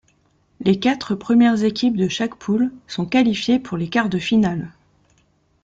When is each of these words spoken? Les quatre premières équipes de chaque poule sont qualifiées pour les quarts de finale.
Les 0.61 0.79
quatre 0.79 1.13
premières 1.13 1.63
équipes 1.63 1.95
de 1.95 2.07
chaque 2.07 2.33
poule 2.33 2.71
sont 2.87 3.05
qualifiées 3.05 3.59
pour 3.59 3.77
les 3.77 3.87
quarts 3.87 4.09
de 4.09 4.17
finale. 4.17 4.71